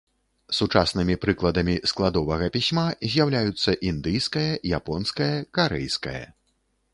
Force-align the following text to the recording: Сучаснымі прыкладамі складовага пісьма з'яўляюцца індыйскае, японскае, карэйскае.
Сучаснымі 0.59 1.15
прыкладамі 1.25 1.75
складовага 1.91 2.47
пісьма 2.55 2.85
з'яўляюцца 3.17 3.77
індыйскае, 3.91 4.49
японскае, 4.79 5.31
карэйскае. 5.61 6.25